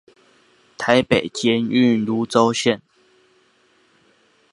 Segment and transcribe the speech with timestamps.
[0.79, 2.79] 台北捷運蘆洲線